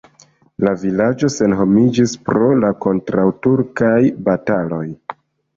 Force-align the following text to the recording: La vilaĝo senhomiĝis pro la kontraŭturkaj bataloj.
La 0.67 0.71
vilaĝo 0.83 1.27
senhomiĝis 1.33 2.17
pro 2.29 2.49
la 2.63 2.71
kontraŭturkaj 2.87 3.95
bataloj. 4.31 4.85